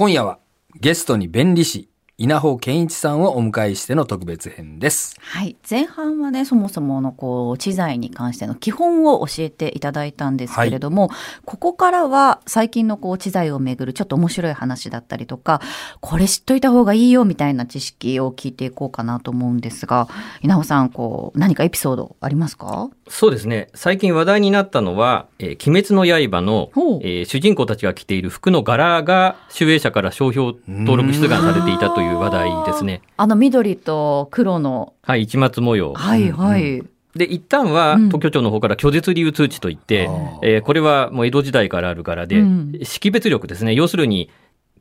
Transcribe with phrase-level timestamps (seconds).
[0.00, 0.38] 今夜は
[0.80, 1.89] ゲストに弁理士
[2.22, 5.16] 稲穂健一さんをお迎えしての特別編です。
[5.20, 5.56] はい。
[5.68, 11.08] 前半はね、そもそものこう、知財に関しての基本を教えていただいたんですけれども、
[11.46, 15.62] ここからは最近のこう、知財をめぐるちょっと面白い話だったりとか、
[16.02, 20.06] これ知っといた方がいいよみたいな知識を聞いていこうかなと思うんですが、
[20.42, 22.90] 稲穂さん、こう、何かエピソードありますか？
[23.08, 23.70] そうですね。
[23.74, 26.68] 最近話題になったのは、えー鬼滅の刃の
[27.00, 33.02] えー主人公たちが着ている服の柄が、集英社から商標登録出願されていたという話題ですね。
[33.16, 35.94] あの緑と黒の、はい、一末模様。
[35.94, 36.82] はいはい。
[37.14, 43.74] で、一旦はうん特許庁の方から拒絶理由通知といって、あーえーこれはもう江戸時代からある柄で、うん識別力ですね。
[43.74, 44.30] 要するに、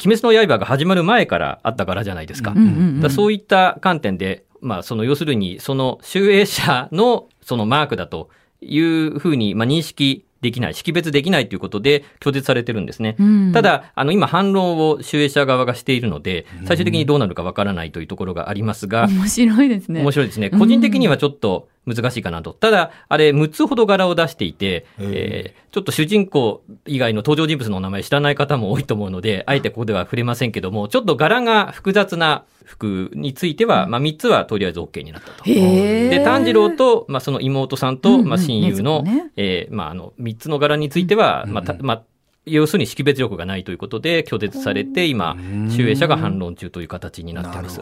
[0.03, 2.51] 鬼滅の刃が始まる前からあった柄じゃないですか。
[2.51, 8.29] うんうんうんだからそういった観点で、まあ、その要するに、その集英社のそのマークだと
[8.61, 13.15] いうふうに、まあ、認識できない、識別できないということで拒絶されてるんですね。
[13.19, 20.01] うんただ、あの、今反論を集英社側がしているので、最終的にどうなるかわからないというところがありますが、面白いですね。
[20.01, 20.49] 面白いですね。
[20.51, 22.53] うん個人的にはちょっと難しいかなと。
[22.53, 35.43] ただ、あれ、6つほど柄を出していて、えーちょっと主人公以外の登場人物のお名前知らない方も多いと思うので、あえてここでは触れませんけども、ちょっと柄が複雑な服については、まあ3つはとりあえず OK になったと。
[35.43, 38.27] で、炭治郎と、まあ、その妹さんと、うんうん。
[38.27, 39.31] まあ、親友の、ねね。
[39.37, 42.03] えーまあ、あの、3つの柄については、まあ、まあ、
[42.51, 47.81] 要するに識別力がないということで拒絶されて、今うん、集英社が反論中という形になっています。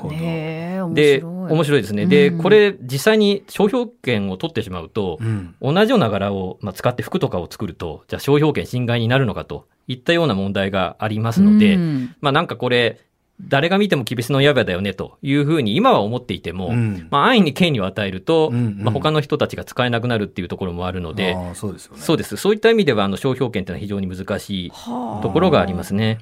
[0.93, 1.81] で、面白い。
[1.81, 2.05] ですね。
[2.05, 2.41] で、うん。
[2.41, 5.55] これ、実際に商標権を取ってしまうと、うん。
[5.61, 12.15] 同じような柄を、まあ、使って服とかを作ると、じゃあ商標権侵害になるのかといったような問題がありますので、うん。
[12.21, 12.99] まあなんかこれ、
[13.39, 22.01] 誰が見ても鬼滅の刃だよねというふうに今は思っていても、うんまあ安易に権利を与えると、うんうんまあ他の人たちが使えなくなるっていうところもあるので、そうですよね。
[22.01, 22.35] そうです。
[22.37, 26.19] そういった意味では、あの、商標権っていうのは非常に難しいはあところがありますね。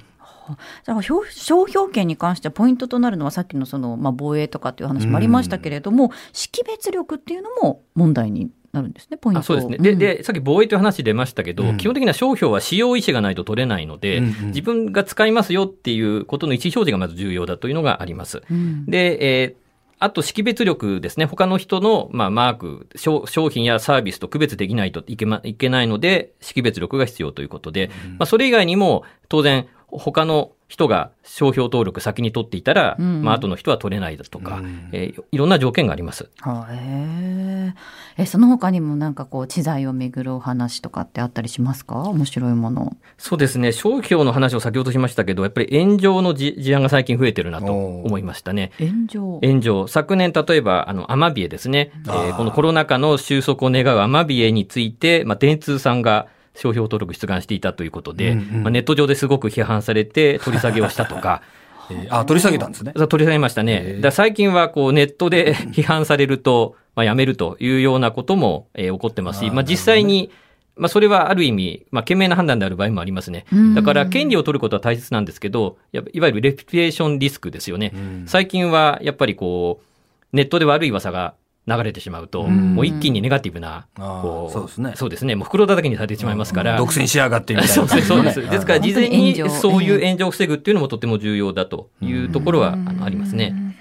[0.84, 9.78] じゃあ商商標権に関してはポイントとなるのはさっきのその、まあ、防衛とかっていう話もありましたけれども、識別力っていうのも問題になるんですねポイントあそうですね。
[9.78, 9.98] で、ん。
[9.98, 11.76] で、さっき防衛という話出ましたけど、うん。
[11.78, 18.42] 基本的には商標は使用意思がないと取れないので、うんうん自分が使いますよっていうことの意思表示がまず重要だというのがあります。
[18.50, 18.86] うん。
[18.86, 19.66] で、えー
[19.98, 21.24] あと識別力ですね。
[21.24, 36.28] 他の人の、まあ、マーク商、商品やサービスと区別できないといけ,、ま、いけないので、識別力が必要ということで、まあ、それ以外にも、当然、他の人が商標登録先に取っていたら、うんまあ、後の人は取れないだとか、うんえーいろんな条件があります。
[36.40, 37.74] はえ
[38.18, 41.96] えその他にもなんかこう知財をめぐるお話とかってあったりしますか？
[42.00, 43.72] 面白いものそうですね。
[43.72, 48.72] 商標の話を先ほどしましたけど、やっぱり炎上のじ事案が最近増えてるなと思いましたね。
[48.78, 49.86] 炎上炎上。
[49.86, 51.92] 昨年、例えば、あの、アマビエですね。
[52.06, 61.42] えーこのコロナ禍の収束を願うアマビエについて、まあ、電通さんが商標登録出願していたということで、うんうんまあ、ネット上ですごく批判されて取り下げをしたとか、
[61.90, 62.92] えーあ、取り下げたんですね。
[62.92, 63.72] 取り下げましたへね。
[63.98, 70.30] ーだ最近は、こう、ネットで 批判されると、まあ、やめるというようなことも、えー起こってますし、まあ、実際に、
[70.76, 73.74] まあ、それはある意味、まあ、賢明な判断である場合もありますねうん。
[73.74, 77.92] だから、権利を取ることは大切なんですけど、やいわゆるレピュテーションリスクですよね。
[77.94, 81.34] うん最近は、やっぱりこう、ネットで悪い噂が
[81.68, 85.34] 流れてしまうと、うんもう一気にネガティブな、こそうですねそうですね。
[85.34, 86.78] もう袋叩きにされてしまいますから。
[86.78, 88.40] 独占しやがってみたいな そうです、そうです。
[88.40, 93.76] ねですから、事前にそういう炎上を防ぐっていうのもとても重要だというところは、あうんのありますね。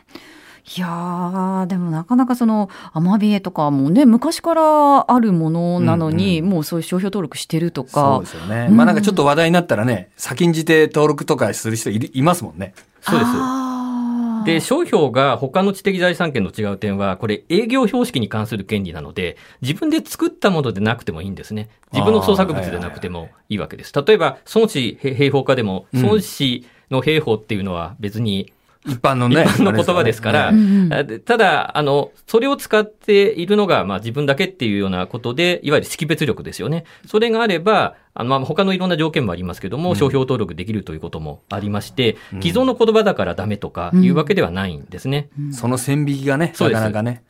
[0.77, 8.65] いやーでもなかなかそのアマビエとかもね昔からあるものなのに、うんもうそういう商標登録してるとそかうですよね。
[8.69, 12.73] うんまあなんかちょっと話題になったらね、先んじて登録とかする人いるいますもんね。
[13.01, 13.31] そうです。
[14.45, 21.69] で、商標が他の知的財産権の違う点は、これ営業標識に関する権利なので、自分で作ったものでなくてもいいんですね。
[21.91, 23.91] 自分の創作物でなくてもいいわけです。
[23.93, 28.53] 例えば、孫子兵法家でも、うん孫子の兵法っていうのは別に
[28.87, 29.43] 一般の一ね。
[29.43, 36.85] 般の言葉ですから、うんうんあでただ、あの、それを使っているのが、まあ自分だけっていうようなことで、いわゆる識別力ですよね。
[37.07, 45.29] それがあれば、あの、まあ他のいろんな条件もありますけども、商標登録できるということもありまして、うん既存の言葉だからダメとかいうわけではないんですね。
[45.51, 47.23] その線引きがね、なかなかね。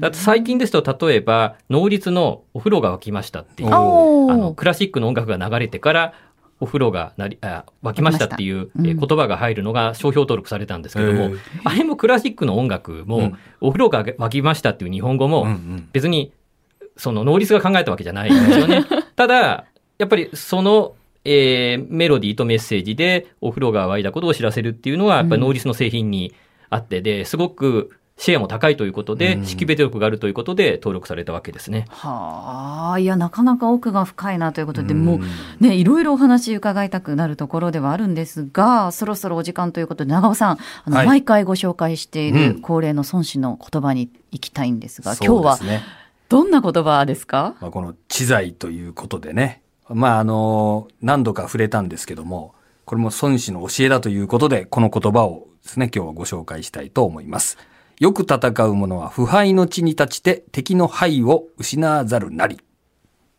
[0.00, 6.12] だって最近ですと、例えば、能率のお風呂が沸きましたっていう、あの、クラシックの音楽が流れてから、
[6.60, 13.38] お風呂がなり、あ沸きましたっていう、えー言葉が入るのが商標登録されたんですけどもへー、あれもクラシックの音楽も、うん。
[13.60, 15.88] お風呂が沸きましたっていう日本語も、うんうん。
[15.92, 16.32] 別に、
[16.96, 18.84] その能率が考えたわけじゃないんですよね。
[19.16, 19.64] ただ、
[19.98, 26.34] やっぱりその、えーメロディーとメッセージでお風呂が沸いたことを知らせるっていうのは、やっぱり能率の製品に
[26.68, 27.90] あってで、すごく
[28.22, 29.46] シェアも高いということで、うん。
[29.46, 31.86] 識別力があるということで登録されたわけですね。
[31.88, 35.04] はあ、いや、なかなか奥が深いなということで、うん。
[35.06, 35.20] もう
[35.64, 41.06] ね、いろいろお話伺いたくなるところではあるんですが、そろそろお時間ということで、長尾さん、あの、はい。
[41.06, 42.54] 毎回ご紹介していうん。
[42.56, 45.80] る恒例の孫子の言葉に行きたいんですが、そう今日は
[46.28, 47.54] どんな言葉ですか？
[47.60, 57.56] まあ、この知財ということでね、まあ、あの、何度か触れたんですけども、これも孫子の教えだということで、この言葉をですね、今日はご紹介したいと思います。
[58.00, 62.58] よく戦う者は腐敗の地に立ちて敵の敗を失わざるなり。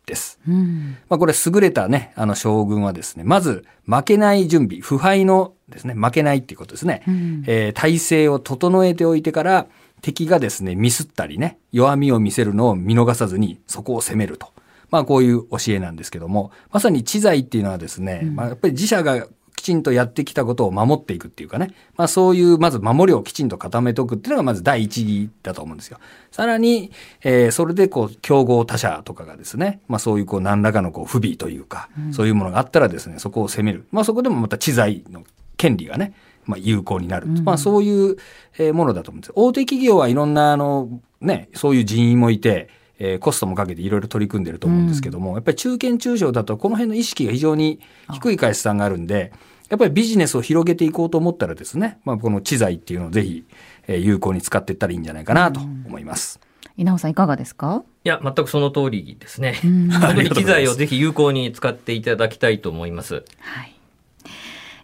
[0.04, 0.40] です。
[0.48, 0.96] うん。
[1.08, 7.02] まあ、これ優れたね、あの将軍はですね、まず負けない準備、腐敗のですね、負けないっていうことですね。
[7.06, 9.66] うんえー体制を整えておいてから、
[10.00, 14.48] 敵がですね、ミスったりね、弱みを見せるのを見逃さずに、そこを攻めると。
[14.90, 19.28] まあ、こういう教えなんですけども、まさに知財っていうのはですね、まあ、やっぱり自社がき
[19.62, 25.98] ちんとやってきたことを守っていくっていうかね、まあそういう、まず守りをきちんと固めておくっていうのがまず第一義だと思うんですよ。
[26.30, 26.90] さらに、
[27.22, 33.86] えーそれでこう、競合他社とかがですね、まあそういうこう、何らかのこう、不備というか、そういうものがあったらですね、そこを攻める。
[33.92, 35.24] まあそこでもまた知財の
[35.56, 36.12] 権利がね、
[36.44, 37.26] まあ有効になる。
[37.44, 38.16] まあそういう
[38.58, 39.32] えーものだと思うんです。
[39.34, 42.68] 大手企業はいろんな、あの、ね、そういう人員もいて、
[42.98, 47.80] えーコストもかけていろいろ取り組んでると思うんですけども、やっぱり中堅中小だとこの辺の意識が非常に
[48.12, 49.32] 低い会社さんがあるんで、
[49.68, 53.44] やっぱりビジネスを広げていこうと思ったらですね、まあこの知財っていうのをぜひ、
[53.86, 56.40] えー有効に使っていったらいいんじゃないかなと思います。
[56.76, 57.82] 稲尾さんいかがですか？
[58.04, 59.58] いや、全くその通りですね。
[59.64, 63.24] ん本当に機材をぜひ有効に使っていただきたいと思います。
[63.40, 63.74] はい。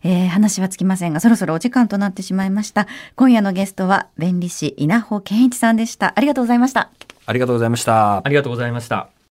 [0.05, 2.87] えー話はつきませんが、そろそろお時間となってしまいました。
[3.17, 6.13] 今夜のゲストは、弁理士稲穂健一さんでした。
[6.15, 6.91] ありがとうございました。
[7.29, 8.29] ありがとうございましたあ。
[8.31, 9.18] りがとうございました。